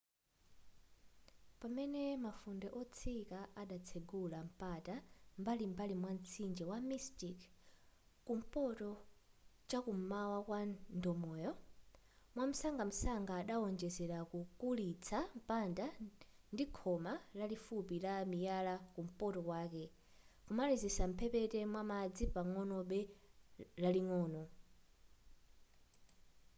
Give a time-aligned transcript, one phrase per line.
[1.59, 4.95] pamene mafunde otsika adatsegula mpata
[5.37, 7.39] m'mbalim'mbali mwamtsinje wa mystic
[8.25, 8.91] kumpoto
[9.69, 10.59] chakum'mawa kwa
[10.97, 11.51] ndomoyo
[12.35, 15.87] mwamsangamsanga adaonjezera kukulitsa mpanda
[16.53, 19.83] ndikhoma lalifupi la miyala kumpoto kwake
[20.45, 22.99] kumalizira mphepete mwamadzi pagombe
[23.83, 24.43] laling'ono